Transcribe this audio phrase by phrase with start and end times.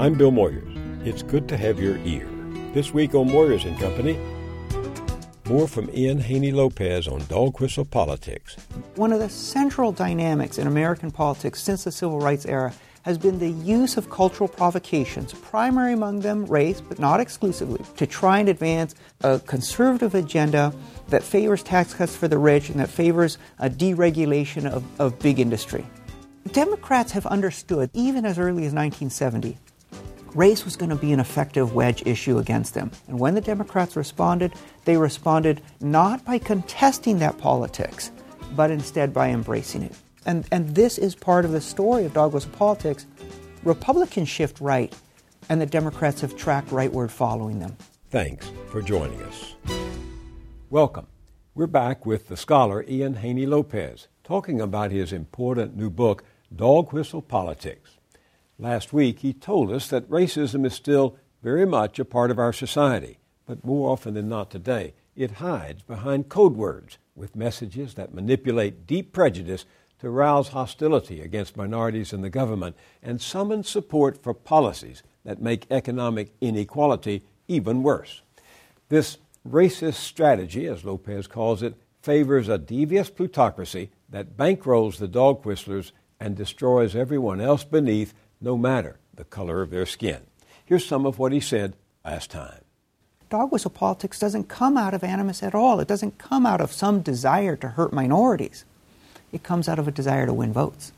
[0.00, 1.06] I'm Bill Moyers.
[1.06, 2.26] It's good to have your ear.
[2.72, 4.18] This week on Moyers and Company,
[5.44, 8.56] more from Ian Haney Lopez on dog whistle politics.
[8.94, 13.38] One of the central dynamics in American politics since the civil rights era has been
[13.38, 18.48] the use of cultural provocations, primary among them race, but not exclusively, to try and
[18.48, 20.72] advance a conservative agenda
[21.08, 25.38] that favors tax cuts for the rich and that favors a deregulation of, of big
[25.38, 25.84] industry.
[26.52, 29.58] Democrats have understood, even as early as 1970,
[30.34, 32.90] race was going to be an effective wedge issue against them.
[33.08, 34.52] And when the Democrats responded,
[34.84, 38.10] they responded not by contesting that politics,
[38.54, 39.94] but instead by embracing it.
[40.26, 43.06] And, and this is part of the story of dog whistle politics.
[43.64, 44.94] Republicans shift right,
[45.48, 47.76] and the Democrats have tracked rightward following them.
[48.10, 49.54] Thanks for joining us.
[50.68, 51.06] Welcome.
[51.54, 56.22] We're back with the scholar Ian Haney Lopez talking about his important new book,
[56.54, 57.96] Dog Whistle Politics.
[58.60, 62.52] Last week, he told us that racism is still very much a part of our
[62.52, 68.12] society, but more often than not today, it hides behind code words with messages that
[68.12, 69.64] manipulate deep prejudice
[70.00, 75.66] to rouse hostility against minorities in the government and summon support for policies that make
[75.70, 78.20] economic inequality even worse.
[78.90, 79.16] This
[79.48, 85.92] racist strategy, as Lopez calls it, favors a devious plutocracy that bankrolls the dog whistlers
[86.18, 90.20] and destroys everyone else beneath no matter the color of their skin.
[90.64, 91.74] Here's some of what he said
[92.04, 92.62] last time.
[93.28, 95.78] Dog whistle politics doesn't come out of animus at all.
[95.78, 98.64] It doesn't come out of some desire to hurt minorities.
[99.32, 100.92] It comes out of a desire to win votes.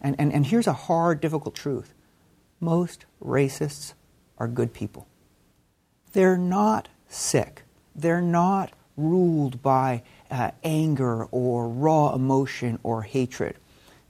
[0.00, 1.94] And, and, and here's a hard, difficult truth
[2.60, 3.94] most racists
[4.36, 5.06] are good people.
[6.12, 7.62] They're not sick,
[7.94, 13.56] they're not ruled by uh, anger or raw emotion or hatred.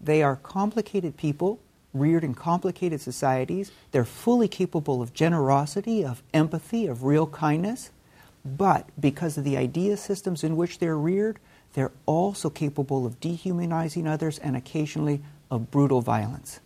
[0.01, 1.61] They are complicated people
[1.99, 3.71] reared in complicated societies.
[3.93, 7.91] They're fully capable of generosity, of empathy, of real kindness.
[8.45, 11.39] But because of the idea systems in which they're reared,
[11.75, 16.61] they're also capable of dehumanizing others and occasionally of brutal violence.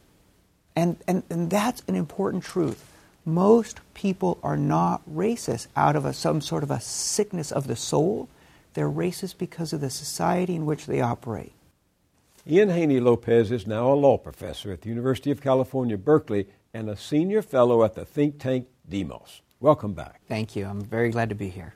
[0.77, 2.89] And, and, and that's an important truth.
[3.25, 7.77] Most people are not racist out of a, some sort of a sickness of the
[7.77, 8.29] soul.
[8.75, 11.53] They're racist because of the society in which they operate.
[12.45, 16.91] Ian Haney Lopez is now a law professor at the University of California, Berkeley, and
[16.91, 19.43] a senior fellow at the think tank Demos.
[19.61, 20.21] Welcome back.
[20.27, 20.67] Thank you.
[20.67, 21.75] I'm very glad to be here.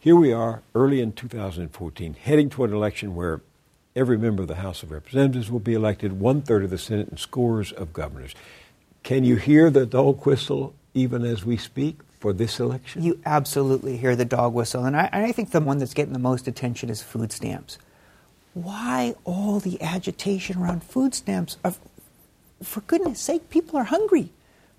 [0.00, 3.42] Here we are, early in 2014, heading toward an election where
[3.94, 7.08] every member of the House of Representatives will be elected, one third of the Senate,
[7.08, 8.34] and scores of governors.
[9.02, 13.02] Can you hear the dog whistle even as we speak for this election?
[13.02, 14.86] You absolutely hear the dog whistle.
[14.86, 17.76] And I, I think the one that's getting the most attention is food stamps
[18.56, 21.58] why all the agitation around food stamps?
[22.62, 24.30] For goodness sake, people are hungry.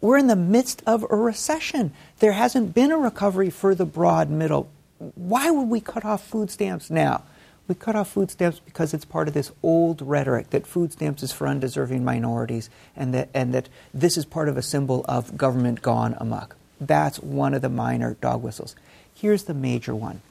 [0.01, 1.93] We're in the midst of a recession.
[2.17, 4.67] There hasn't been a recovery for the broad middle.
[4.97, 7.21] Why would we cut off food stamps now?
[7.67, 11.21] We cut off food stamps because it's part of this old rhetoric that food stamps
[11.21, 15.37] is for undeserving minorities and that, and that this is part of a symbol of
[15.37, 16.55] government gone amok.
[16.81, 18.75] That's one of the minor dog whistles.
[19.13, 20.21] Here's the major one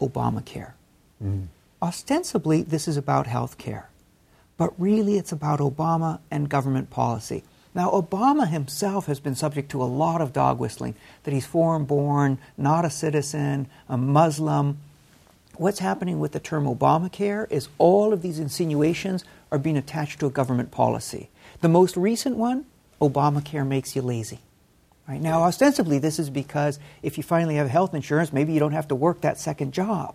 [0.00, 0.72] Obamacare.
[1.20, 1.48] Mm.
[1.82, 3.88] Ostensibly, this is about health care,
[4.58, 7.42] but really it's about Obama and government policy.
[7.74, 11.84] Now, Obama himself has been subject to a lot of dog whistling that he's foreign
[11.84, 14.78] born, not a citizen, a Muslim.
[15.56, 20.26] What's happening with the term Obamacare is all of these insinuations are being attached to
[20.26, 21.30] a government policy.
[21.60, 22.66] The most recent one
[23.00, 24.40] Obamacare makes you lazy.
[25.08, 25.20] Right?
[25.20, 28.88] Now, ostensibly, this is because if you finally have health insurance, maybe you don't have
[28.88, 30.14] to work that second job.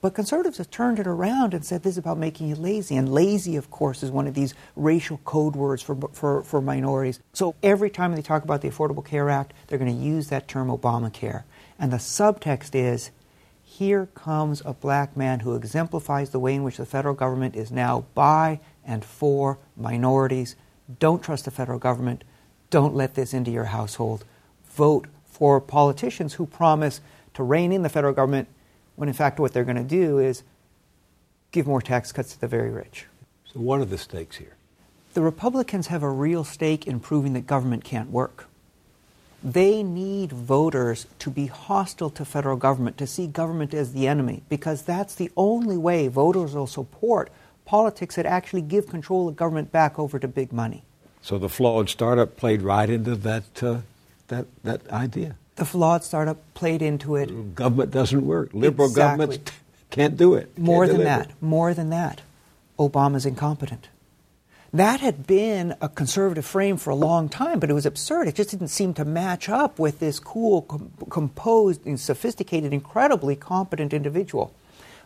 [0.00, 2.96] But conservatives have turned it around and said this is about making you lazy.
[2.96, 7.18] And lazy, of course, is one of these racial code words for, for, for minorities.
[7.32, 10.48] So every time they talk about the Affordable Care Act, they're going to use that
[10.48, 11.44] term Obamacare.
[11.78, 13.10] And the subtext is
[13.62, 17.72] here comes a black man who exemplifies the way in which the federal government is
[17.72, 20.56] now by and for minorities.
[20.98, 22.22] Don't trust the federal government.
[22.70, 24.24] Don't let this into your household.
[24.66, 27.00] Vote for politicians who promise
[27.34, 28.48] to rein in the federal government
[28.96, 30.42] when in fact what they're going to do is
[31.52, 33.06] give more tax cuts to the very rich.
[33.52, 34.56] So, what are the stakes here?
[35.14, 38.46] The Republicans have a real stake in proving that government can't work.
[39.42, 44.42] They need voters to be hostile to federal government, to see government as the enemy,
[44.48, 47.30] because that's the only way voters will support
[47.64, 50.84] politics that actually give control of government back over to big money.
[51.22, 53.78] So the flawed startup played right into that, uh,
[54.28, 57.54] that, that idea the flawed startup played into it.
[57.54, 58.50] Government doesn't work.
[58.52, 59.26] Liberal exactly.
[59.26, 59.52] governments
[59.90, 60.56] can't do it.
[60.58, 61.24] More than deliver.
[61.24, 61.42] that.
[61.42, 62.20] More than that.
[62.78, 63.88] Obama's incompetent.
[64.72, 68.28] that had been a conservative frame for a long time, but it was absurd.
[68.28, 73.34] It just didn't seem to match up with this cool, com- composed, and sophisticated, incredibly
[73.36, 74.52] competent individual.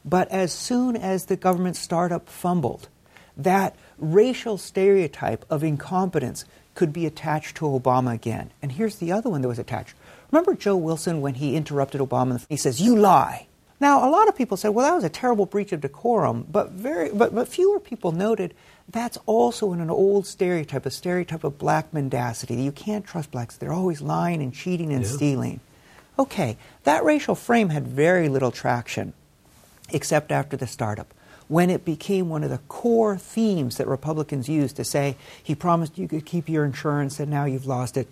[0.05, 2.89] But as soon as the government startup fumbled,
[3.37, 6.45] that racial stereotype of incompetence
[6.75, 8.51] could be attached to Obama again.
[8.63, 9.95] And here's the other one that was attached.
[10.31, 12.45] Remember Joe Wilson when he interrupted Obama?
[12.49, 13.47] He says, You lie.
[13.81, 16.73] Now, a lot of people said, well, that was a terrible breach of decorum, but,
[16.73, 18.53] very, but, but fewer people noted
[18.91, 22.57] that's also in an old stereotype, a stereotype of black mendacity.
[22.57, 23.57] You can't trust blacks.
[23.57, 25.11] They're always lying and cheating and yeah.
[25.11, 25.61] stealing.
[26.19, 29.15] Okay, that racial frame had very little traction,
[29.91, 31.15] except after the startup,
[31.49, 35.97] when it became one of the core themes that Republicans used to say, he promised
[35.97, 38.09] you could keep your insurance and now you've lost it.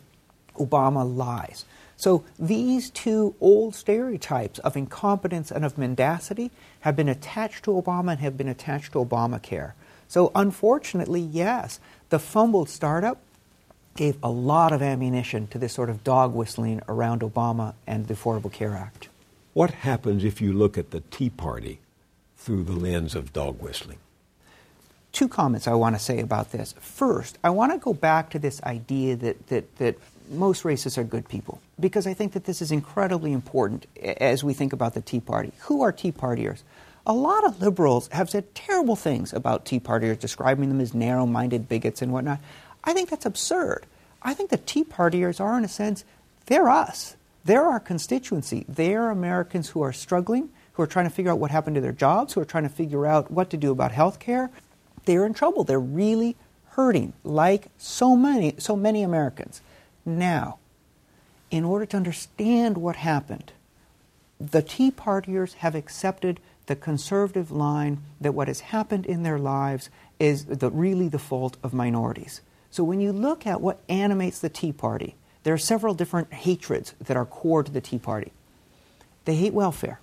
[0.55, 1.65] Obama lies.
[1.99, 8.13] So these two old stereotypes of incompetence and of mendacity have been attached to Obama
[8.13, 9.73] and have been attached to Obamacare.
[10.07, 11.81] So unfortunately, yes,
[12.11, 13.19] the fumbled startup
[13.97, 18.15] gave a lot of ammunition to this sort of dog whistling around Obama and the
[18.15, 19.09] Affordable Care Act.
[19.53, 21.81] What happens if you look at the Tea Party
[22.37, 23.99] through the lens of dog whistling?
[25.11, 26.75] Two comments I want to say about this.
[26.79, 29.99] First, I want to go back to this idea that, that, that
[30.31, 34.55] most racists are good people because I think that this is incredibly important as we
[34.55, 35.53] think about the Tea Party.
[35.61, 36.63] Who are Tea Partiers?
[37.07, 41.25] A lot of liberals have said terrible things about Tea Partiers, describing them as narrow
[41.25, 42.41] minded bigots and whatnot.
[42.85, 43.87] I think that's absurd.
[44.23, 46.05] I think the Tea Partiers are, in a sense,
[46.47, 47.17] they're us.
[47.45, 48.67] They're our constituency.
[48.69, 51.93] They're Americans who are struggling, who are trying to figure out what happened to their
[51.93, 54.51] jobs, who are trying to figure out what to do about health care.
[55.07, 55.65] They're in trouble.
[55.65, 56.37] They're really
[56.71, 59.63] hurting, like so many, so many Americans.
[60.09, 60.59] Now,
[61.51, 63.53] in order to understand what happened,
[64.41, 69.91] the Tea Partiers have accepted the conservative line that what has happened in their lives
[70.19, 72.41] is the, really the fault of minorities.
[72.71, 76.95] So when you look at what animates the Tea Party, there are several different hatreds
[77.01, 78.33] that are core to the Tea Party.
[79.27, 80.01] They hate welfare,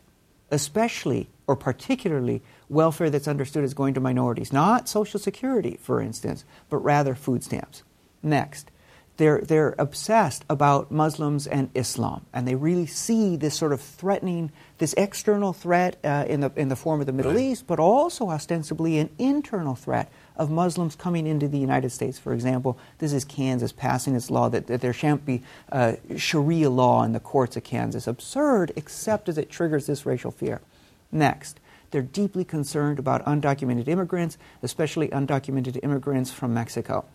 [0.51, 6.43] especially or particularly welfare that's understood as going to minorities, not Social Security, for instance,
[6.69, 7.81] but rather food stamps.
[8.21, 8.69] Next,
[9.17, 14.51] they're, they're obsessed about Muslims and Islam, and they really see this sort of threatening,
[14.77, 17.41] this external threat uh, in, the, in the form of the Middle right.
[17.41, 22.19] East, but also ostensibly an internal threat of Muslims coming into the United States.
[22.19, 26.69] For example, this is Kansas passing its law that, that there shan't be uh, Sharia
[26.69, 28.07] law in the courts of Kansas.
[28.07, 30.61] Absurd, except as it triggers this racial fear.
[31.09, 37.05] Next, they're deeply concerned about undocumented immigrants, especially undocumented immigrants from Mexico.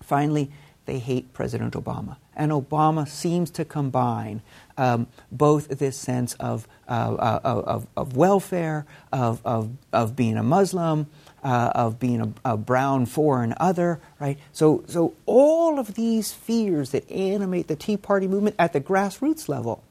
[0.00, 0.52] Finally,
[0.86, 2.16] they hate President Obama.
[2.36, 4.42] And Obama seems to combine
[4.76, 10.42] um, both this sense of, uh, uh, of, of, welfare, of, of, of being a
[10.42, 11.06] Muslim,
[11.42, 14.38] uh, of being a, a, brown foreign other, right?
[14.52, 19.48] So, so all of these fears that animate the Tea Party movement at the grassroots
[19.48, 19.82] level,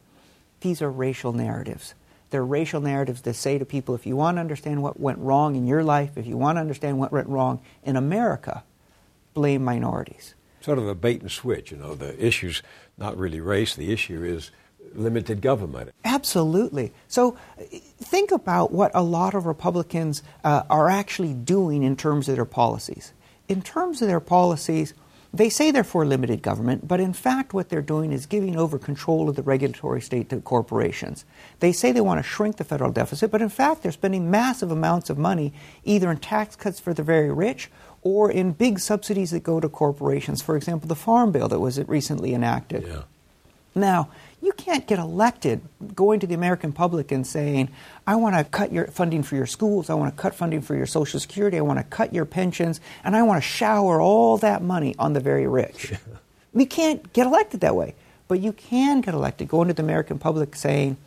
[0.62, 1.94] these are racial narratives.
[2.30, 5.56] They're racial narratives that say to people, if you want to understand what went wrong
[5.56, 8.64] in your life, if you want to understand what went wrong in America,
[9.34, 11.72] blame minorities sort of a bait and switch.
[11.72, 12.62] You know, the issue's
[12.98, 14.52] not really race, the issue is
[14.96, 15.92] limited government.
[16.06, 16.94] Absolutely.
[17.08, 17.38] So
[17.98, 22.46] think about what a lot of Republicans uh, are actually doing in terms of their
[22.46, 23.14] policies.
[23.48, 24.94] In terms of their policies,
[25.34, 28.78] they say they're for limited government, but in fact, what they're doing is giving over
[28.78, 31.26] control of the regulatory state to corporations.
[31.60, 34.70] They say they want to shrink the federal deficit, but in fact, they're spending massive
[34.70, 35.52] amounts of money
[35.84, 37.72] either in tax cuts for the very rich
[38.04, 40.42] or in big subsidies that go to corporations.
[40.42, 42.84] For example, the Farm Bill that was recently enacted.
[42.86, 43.02] Yeah.
[43.76, 44.10] Now,
[44.42, 45.62] you can't get elected
[45.96, 47.70] going to the American public and saying,
[48.06, 50.76] I want to cut your funding for your schools, I want to cut funding for
[50.76, 54.38] your Social Security, I want to cut your pensions, and I want to shower all
[54.40, 55.94] that money on the very rich.
[56.54, 57.96] you can't get elected that way.
[58.28, 60.98] But you can get elected going to the American public saying,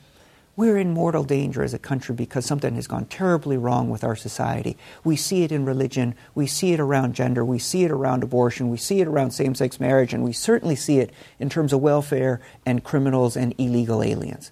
[0.57, 4.17] we're in mortal danger as a country because something has gone terribly wrong with our
[4.17, 4.77] society.
[5.05, 8.71] We see it in religion, we see it around gender, we see it around abortion,
[8.71, 11.81] we see it around same sex marriage, and we certainly see it in terms of
[11.81, 14.51] welfare and criminals and illegal aliens.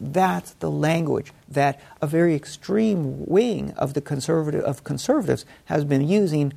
[0.00, 6.08] That's the language that a very extreme wing of the conservative of conservatives has been
[6.08, 6.54] using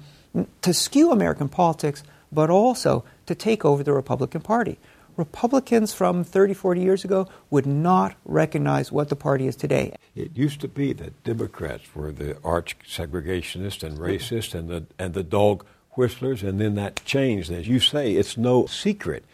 [0.61, 4.79] to skew American politics, but also to take over the Republican Party.
[5.17, 9.95] Republicans from 30, 40 years ago would not recognize what the party is today.
[10.15, 15.13] It used to be that Democrats were the arch segregationists and racists and the, and
[15.13, 17.51] the dog whistlers, and then that changed.
[17.51, 19.25] As you say, it's no secret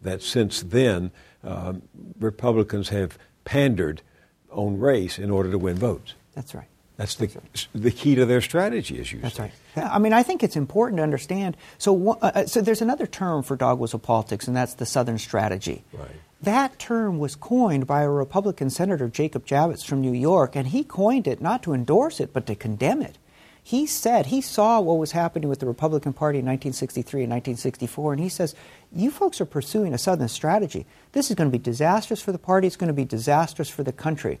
[0.00, 1.10] that since then
[1.42, 1.82] um,
[2.18, 4.02] Republicans have pandered
[4.50, 6.14] on race in order to win votes.
[6.34, 6.68] That's right.
[6.96, 7.30] That's the,
[7.74, 9.50] the key to their strategy, as you That's say.
[9.76, 9.86] right.
[9.90, 11.56] I mean, I think it's important to understand.
[11.78, 15.18] So, uh, uh, so there's another term for dog whistle politics, and that's the Southern
[15.18, 15.84] strategy.
[15.92, 16.10] Right.
[16.42, 20.84] That term was coined by a Republican Senator, Jacob Javits from New York, and he
[20.84, 23.16] coined it not to endorse it, but to condemn it.
[23.62, 28.12] He said he saw what was happening with the Republican Party in 1963 and 1964,
[28.12, 28.56] and he says,
[28.92, 30.84] You folks are pursuing a Southern strategy.
[31.12, 33.84] This is going to be disastrous for the party, it's going to be disastrous for
[33.84, 34.40] the country.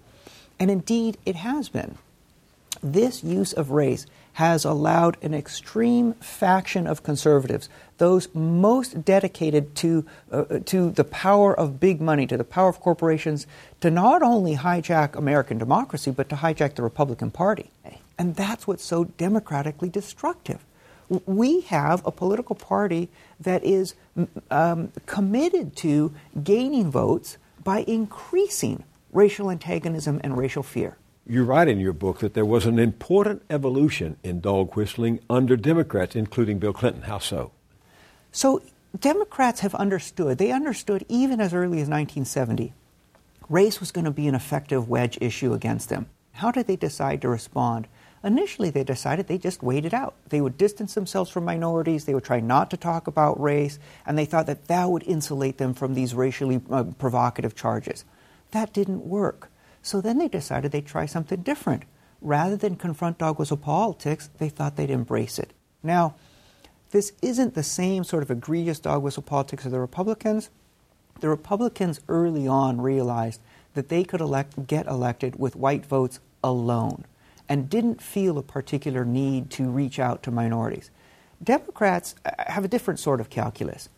[0.58, 1.98] And indeed, it has been.
[2.82, 10.04] This use of race has allowed an extreme faction of conservatives, those most dedicated to,
[10.32, 13.46] uh, to the power of big money, to the power of corporations,
[13.80, 17.70] to not only hijack American democracy, but to hijack the Republican Party.
[18.18, 20.64] And that's what's so democratically destructive.
[21.26, 23.94] We have a political party that is
[24.50, 26.12] um, committed to
[26.42, 30.96] gaining votes by increasing racial antagonism and racial fear.
[31.26, 35.56] You write in your book that there was an important evolution in dog whistling under
[35.56, 37.02] Democrats, including Bill Clinton.
[37.02, 37.52] How so?
[38.32, 38.60] So,
[38.98, 42.72] Democrats have understood, they understood even as early as 1970,
[43.48, 46.06] race was going to be an effective wedge issue against them.
[46.32, 47.86] How did they decide to respond?
[48.24, 50.14] Initially, they decided they just waited out.
[50.28, 54.18] They would distance themselves from minorities, they would try not to talk about race, and
[54.18, 58.04] they thought that that would insulate them from these racially uh, provocative charges.
[58.50, 59.51] That didn't work.
[59.82, 61.82] So then they decided they'd try something different.
[62.20, 65.52] Rather than confront dog whistle politics, they thought they'd embrace it.
[65.82, 66.14] Now,
[66.92, 70.50] this isn't the same sort of egregious dog whistle politics of the Republicans.
[71.20, 73.40] The Republicans early on realized
[73.74, 77.04] that they could elect, get elected with white votes alone
[77.48, 80.90] and didn't feel a particular need to reach out to minorities.
[81.42, 83.88] Democrats uh, have a different sort of calculus.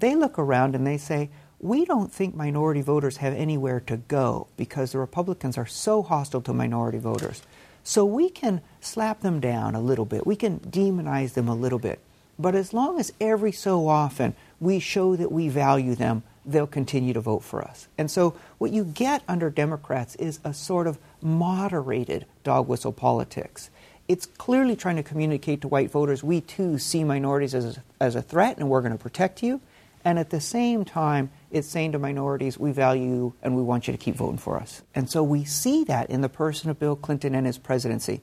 [0.00, 1.30] They look around and they say,
[1.60, 6.40] we don't think minority voters have anywhere to go because the Republicans are so hostile
[6.42, 7.42] to minority voters.
[7.84, 11.78] So we can slap them down a little bit, we can demonize them a little
[11.78, 12.00] bit.
[12.38, 17.12] But as long as every so often we show that we value them, they'll continue
[17.12, 17.86] to vote for us.
[17.98, 23.68] And so what you get under Democrats is a sort of moderated dog whistle politics.
[24.08, 28.14] It's clearly trying to communicate to white voters we too see minorities as a, as
[28.14, 29.60] a threat and we're going to protect you.
[30.02, 33.86] And at the same time, it's saying to minorities, we value you and we want
[33.86, 34.82] you to keep voting for us.
[34.94, 38.20] And so we see that in the person of Bill Clinton and his presidency.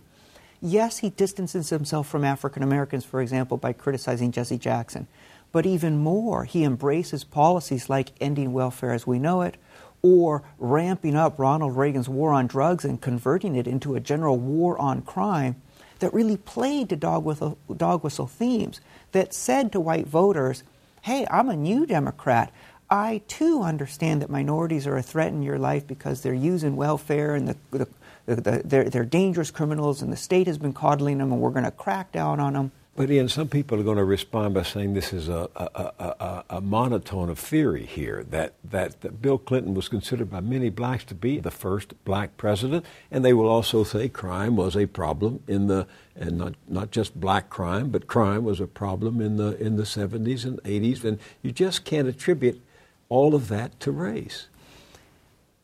[0.62, 5.07] Yes, he distances himself from African Americans, for example, by criticizing Jesse Jackson.
[5.51, 9.55] But even more, he embraces policies like ending welfare as we know it,
[10.01, 14.77] or ramping up Ronald Reagan's war on drugs and converting it into a general war
[14.77, 15.62] on crime
[16.00, 18.79] that really played to dog whistle, dog whistle themes,
[19.12, 20.63] that said to white voters,
[21.01, 22.51] hey, I'm a new Democrat.
[22.89, 27.36] I too understand that minorities are a threat in your life because they're using welfare
[27.36, 27.88] and the, the,
[28.25, 31.65] the, they're, they're dangerous criminals and the state has been coddling them and we're going
[31.65, 32.72] to crack down on them.
[32.96, 36.44] But Ian, some people are going to respond by saying this is a, a, a,
[36.50, 41.03] a, monotone of theory here, that, that, that Bill Clinton was considered by many blacks
[41.06, 45.44] to be the first black president, and they will also say crime was a problem
[45.48, 49.56] in the, and not, not just black crime, but crime was a problem in the,
[49.63, 52.60] in the 70s and 80s, and you just can't attribute
[53.09, 54.47] all of that to race?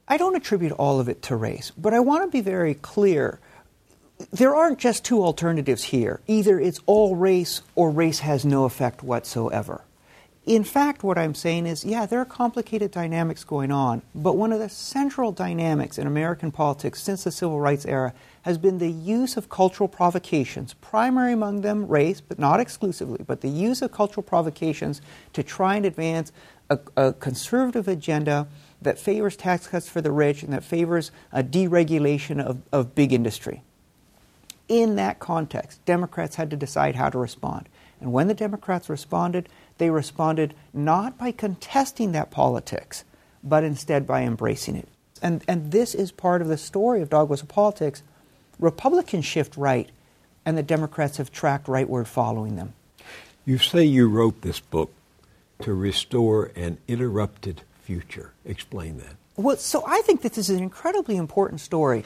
[0.07, 3.39] I don't attribute all of it to race, but I want to be very clear.
[4.31, 6.19] There aren't just two alternatives here.
[6.27, 9.83] Either it's all race or race has no effect whatsoever.
[10.45, 14.51] In fact, what I'm saying is, yeah, there are complicated dynamics going on, but one
[14.51, 18.91] of the central dynamics in American politics since the Civil Rights era has been the
[18.91, 23.93] use of cultural provocations, primary among them race, but not exclusively, but the use of
[23.93, 26.33] cultural provocations to try and advance
[26.95, 28.47] a, a conservative agenda
[28.81, 33.13] that favors tax cuts for the rich and that favors a deregulation of, of big
[33.13, 33.61] industry.
[34.67, 37.67] In that context, Democrats had to decide how to respond.
[37.99, 43.03] And when the Democrats responded, they responded not by contesting that politics,
[43.43, 44.87] but instead by embracing it.
[45.21, 48.03] And, and this is part of the story of dog whistle politics.
[48.59, 49.89] Republicans shift right,
[50.45, 52.73] and the Democrats have tracked rightward following them.
[53.45, 54.91] You say you wrote this book
[55.63, 58.31] to restore an interrupted future.
[58.45, 59.15] Explain that.
[59.35, 62.03] Well, so I think that this is an incredibly important story.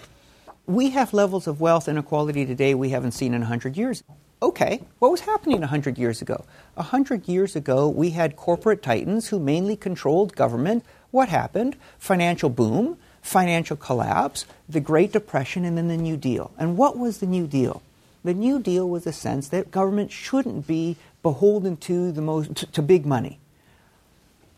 [0.65, 4.03] We have levels of wealth inequality today we haven't seen in 100 years.
[4.41, 6.45] Okay, what was happening 100 years ago?
[6.75, 10.85] 100 years ago, we had corporate titans who mainly controlled government.
[11.09, 11.75] What happened?
[11.97, 16.51] Financial boom, financial collapse, the Great Depression, and then the New Deal.
[16.59, 17.81] And what was the New Deal?
[18.23, 22.65] The New Deal was a sense that government shouldn't be beholden to the most to,
[22.67, 23.39] to big money.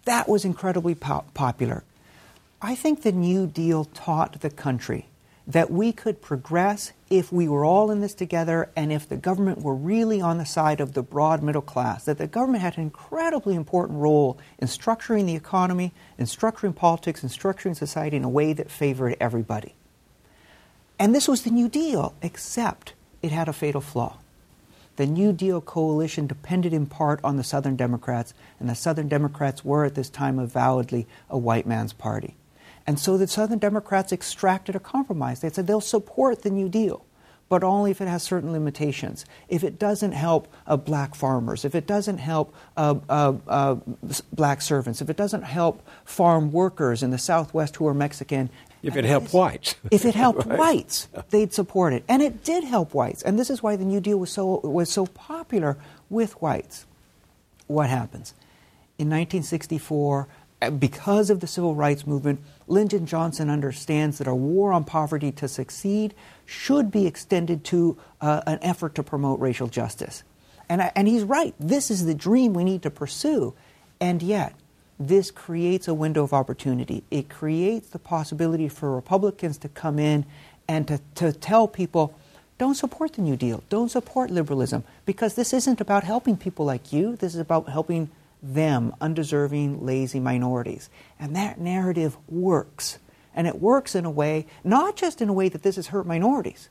[0.09, 1.83] That was incredibly po- popular.
[2.63, 5.05] I think the New Deal taught the country
[5.45, 9.61] that we could progress if we were all in this together and if the government
[9.61, 12.81] were really on the side of the broad middle class, that the government had an
[12.85, 18.29] incredibly important role in structuring the economy, in structuring politics, in structuring society in a
[18.29, 19.75] way that favored everybody.
[20.97, 24.17] And this was the New Deal, except it had a fatal flaw.
[24.99, 29.63] The New Deal coalition depended in part on the Southern Democrats, and the Southern Democrats
[29.63, 32.35] were at this time avowedly a white man's party.
[32.85, 35.39] And so the Southern Democrats extracted a compromise.
[35.39, 37.05] They said they'll support the New Deal,
[37.47, 39.23] but only if it has certain limitations.
[39.47, 43.75] If it doesn't help uh, black farmers, if it doesn't help uh, uh, uh
[44.33, 48.49] black servants, if it doesn't help farm workers in the Southwest who are Mexican.
[48.81, 49.75] If it helped whites.
[49.91, 50.57] if it helped right.
[50.57, 52.03] whites, they'd support it.
[52.07, 53.21] And it did help whites.
[53.21, 55.77] And this is why the New Deal was so, was so popular
[56.09, 56.85] with whites.
[57.67, 58.33] What happens?
[58.97, 60.27] In 1964,
[60.61, 65.31] uh, because of the civil rights movement, Lyndon Johnson understands that a war on poverty
[65.33, 66.13] to succeed
[66.45, 70.23] should be extended to uh, an effort to promote racial justice.
[70.67, 71.55] And, and he's right.
[71.59, 73.53] This is the dream we need to pursue.
[73.99, 74.53] And yet,
[74.99, 77.03] this creates a window of opportunity.
[77.09, 80.25] It creates the possibility for Republicans to come in
[80.67, 82.13] and to, to tell people,
[82.57, 86.91] don't support the New Deal, don't support liberalism, because this isn't about helping people like
[86.91, 88.09] you, this is about helping
[88.43, 90.89] them, undeserving, lazy minorities.
[91.17, 92.99] And that narrative works.
[93.33, 96.05] And it works in a way, not just in a way that this has hurt
[96.05, 96.69] minorities,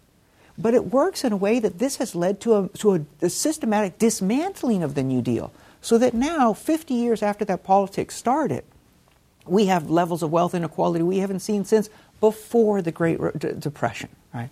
[0.58, 3.30] but it works in a way that this has led to a, to a, a
[3.30, 5.52] systematic dismantling of the New Deal.
[5.88, 8.62] So that now, 50 years after that politics started,
[9.46, 11.88] we have levels of wealth inequality we haven't seen since
[12.20, 13.18] before the Great
[13.58, 14.10] Depression.
[14.34, 14.50] Right?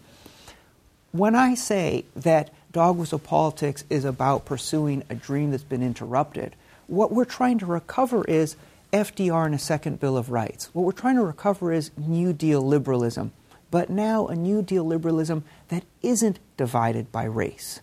[1.13, 6.57] When I say that dog whistle politics is about pursuing a dream that's been interrupted,
[6.87, 8.57] what we're trying to recover is
[8.95, 10.71] FDR and a second Bill of Rights.
[10.73, 13.33] What we're trying to recover is New Deal liberalism,
[13.71, 17.83] but now a New Deal liberalism that isn't divided by race.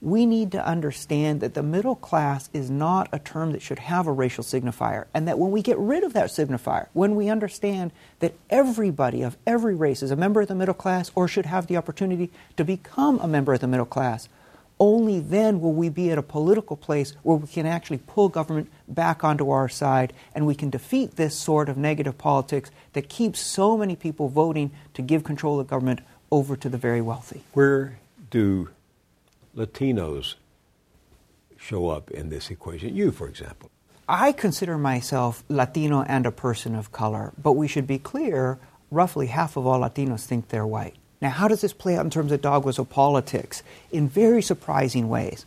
[0.00, 4.06] We need to understand that the middle class is not a term that should have
[4.06, 7.90] a racial signifier, and that when we get rid of that signifier, when we understand
[8.20, 11.66] that everybody of every race is a member of the middle class or should have
[11.66, 14.28] the opportunity to become a member of the middle class,
[14.80, 18.70] only then will we be at a political place where we can actually pull government
[18.86, 23.40] back onto our side and we can defeat this sort of negative politics that keeps
[23.40, 27.42] so many people voting to give control of government over to the very wealthy.
[27.52, 27.98] Where
[28.30, 28.70] do
[29.58, 30.36] Latinos
[31.56, 32.94] show up in this equation?
[32.94, 33.70] You, for example.
[34.08, 38.58] I consider myself Latino and a person of color, but we should be clear
[38.90, 40.94] roughly half of all Latinos think they're white.
[41.20, 43.64] Now, how does this play out in terms of dog whistle politics?
[43.90, 45.44] In very surprising ways.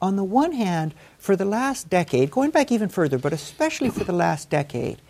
[0.00, 4.04] On the one hand, for the last decade, going back even further, but especially for
[4.04, 5.02] the last decade,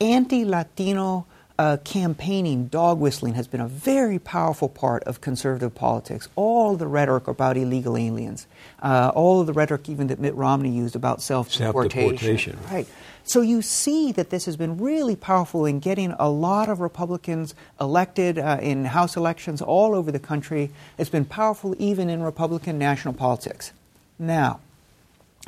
[0.00, 1.26] anti Latino
[1.58, 6.28] uh, campaigning, dog whistling, has been a very powerful part of conservative politics.
[6.36, 8.46] All the rhetoric about illegal aliens,
[8.82, 12.58] uh, all of the rhetoric even that Mitt Romney used about self deportation.
[12.70, 12.86] Right.
[13.24, 17.54] So you see that this has been really powerful in getting a lot of Republicans
[17.80, 20.70] elected uh, in House elections all over the country.
[20.98, 23.72] It's been powerful even in Republican national politics.
[24.18, 24.60] Now,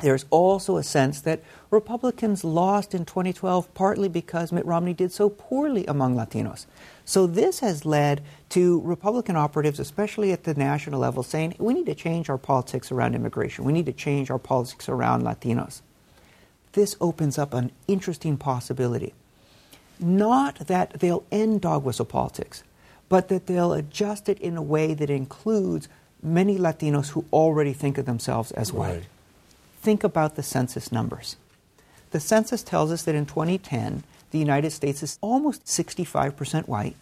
[0.01, 5.29] there's also a sense that Republicans lost in 2012 partly because Mitt Romney did so
[5.29, 6.65] poorly among Latinos.
[7.05, 11.85] So this has led to Republican operatives, especially at the national level, saying we need
[11.85, 13.63] to change our politics around immigration.
[13.63, 15.81] We need to change our politics around Latinos
[16.75, 19.13] this opens up an interesting possibility.
[19.99, 22.63] Not that they'll end dog whistle politics,
[23.09, 25.87] but that they'll adjust it in a way that includes
[26.21, 28.89] many Latinos who already think of themselves as white.
[28.89, 29.03] Right.
[29.85, 31.35] Think about the census numbers.
[32.09, 36.95] The census tells us that in 2010, the United States is almost 65% white,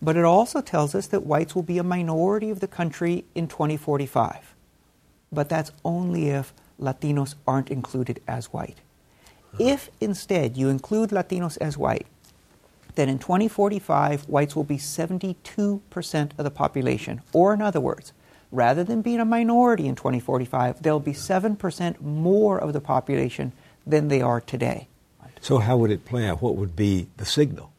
[0.00, 3.48] but it also tells us that whites will be a minority of the country in
[3.48, 4.54] 2045.
[5.30, 8.78] But that's only if Latinos aren't included as white.
[9.58, 12.06] If instead you include Latinos as white,
[12.94, 17.20] then in 2045, whites will be 72% of the population.
[17.34, 18.14] Or, in other words,
[18.50, 23.52] rather than being a minority in 2045, they'll be 7% more of the population
[23.86, 24.88] than they are today.
[25.40, 26.42] So, how would it play out?
[26.42, 27.72] What would be the signal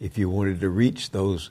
[0.00, 1.50] if you wanted to reach those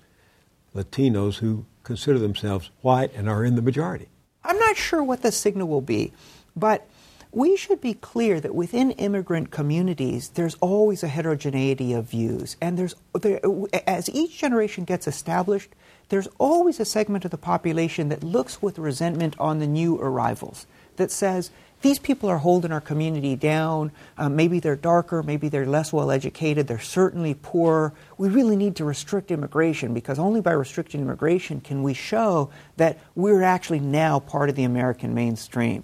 [0.76, 4.08] Latinos who consider themselves white and are in the majority?
[4.44, 6.12] I'm not sure what the signal will be,
[6.56, 6.88] but
[7.32, 12.58] we should be clear that within immigrant communities, there's always a heterogeneity of views.
[12.62, 13.40] And there's, there,
[13.88, 15.70] as each generation gets established,
[16.14, 20.68] there's always a segment of the population that looks with resentment on the new arrivals,
[20.98, 21.50] that says,
[21.82, 23.92] these people are holding our community down.
[24.16, 27.94] Uh, maybe they're darker, maybe they're less well educated, they're certainly poor.
[28.20, 33.00] We really need to restrict immigration because only by restricting immigration can we show that
[33.16, 35.84] we're actually now part of the American mainstream.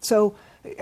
[0.00, 0.34] So,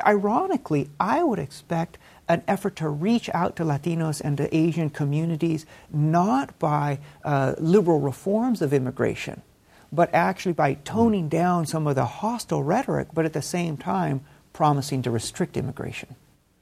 [0.05, 5.67] ironically, I would expect an effort to reach out to Latinos and to Asian communities
[5.93, 9.43] not by uh, liberal reforms of immigration,
[9.91, 14.21] but actually by toning down some of the hostile rhetoric, but at the same time
[14.53, 16.15] promising to restrict immigration.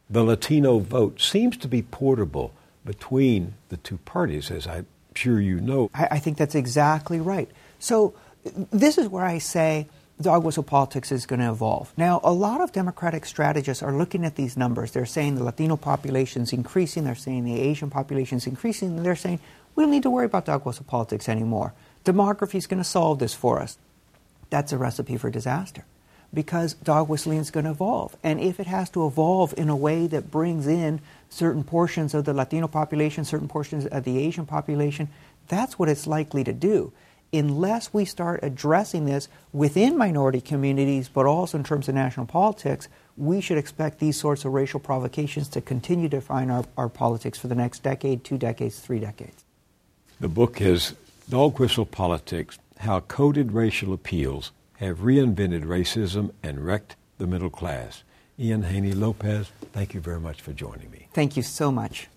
[0.08, 2.54] The Latino vote seems to be portable
[2.84, 5.90] between the two parties, as I'm sure you know.
[5.92, 7.50] I, I think that's exactly right.
[7.78, 8.14] So,
[8.72, 9.88] this is where I say
[10.20, 11.92] dog whistle politics is going to evolve.
[11.96, 14.90] Now, a lot of Democratic strategists are looking at these numbers.
[14.90, 19.06] They're saying the Latino population is increasing, they're saying the Asian population is increasing, and
[19.06, 19.40] they're saying
[19.74, 21.72] we don't need to worry about dog whistle politics anymore.
[22.04, 23.78] Demography is going to solve this for us.
[24.50, 25.84] That's a recipe for disaster
[26.32, 28.16] because dog whistling is going to evolve.
[28.22, 31.00] And if it has to evolve in a way that brings in
[31.30, 35.08] certain portions of the Latino population, certain portions of the Asian population,
[35.48, 36.92] that's what it's likely to do.
[37.32, 42.88] Unless we start addressing this within minority communities, but also in terms of national politics,
[43.16, 47.38] we should expect these sorts of racial provocations to continue to define our, our politics
[47.38, 49.44] for the next decade, two decades, three decades.
[50.20, 50.94] The book is
[51.28, 58.04] Dog Whistle Politics How Coded Racial Appeals have reinvented racism and wrecked the middle class.
[58.38, 61.08] Ian Haney Lopez, thank you very much for joining me.
[61.12, 62.08] Thank you so much.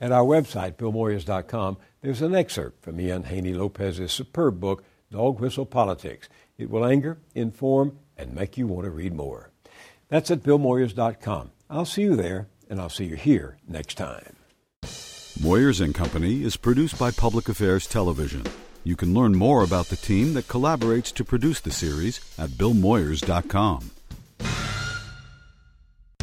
[0.00, 5.66] At our website, billmoyers.com, there's an excerpt from Ian Haney Lopez's superb book, Dog Whistle
[5.66, 6.28] Politics.
[6.56, 9.50] It will anger, inform, and make you want to read more.
[10.08, 11.50] That's at billmoyers.com.
[11.68, 14.36] I'll see you there, and I'll see you here next time.
[15.38, 18.44] Moyers and Company is produced by Public Affairs Television.
[18.84, 23.90] You can learn more about the team that collaborates to produce the series at billmoyers.com.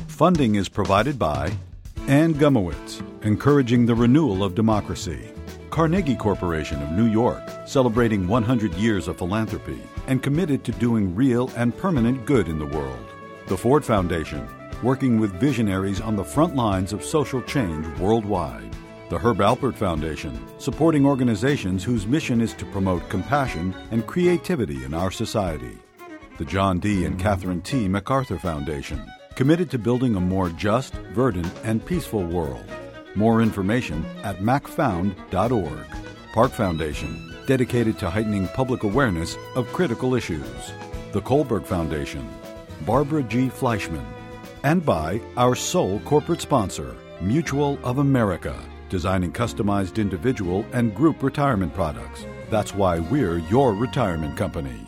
[0.07, 1.51] Funding is provided by
[2.07, 5.29] Anne Gumowitz, encouraging the renewal of democracy.
[5.69, 11.51] Carnegie Corporation of New York, celebrating 100 years of philanthropy and committed to doing real
[11.57, 13.05] and permanent good in the world.
[13.47, 14.47] The Ford Foundation,
[14.81, 18.73] working with visionaries on the front lines of social change worldwide.
[19.09, 24.93] The Herb Alpert Foundation, supporting organizations whose mission is to promote compassion and creativity in
[24.93, 25.77] our society.
[26.37, 27.03] The John D.
[27.03, 27.89] and Catherine T.
[27.89, 32.65] MacArthur Foundation, committed to building a more just, verdant, and peaceful world.
[33.17, 35.87] More information at macfound.org.
[36.33, 40.71] Park Foundation, dedicated to heightening public awareness of critical issues.
[41.11, 42.25] The Kohlberg Foundation,
[42.85, 43.47] Barbara G.
[43.49, 44.05] Fleischman,
[44.63, 48.55] and by our sole corporate sponsor, Mutual of America
[48.89, 52.25] designing customized individual and group retirement products.
[52.49, 54.86] That's why we're your retirement company.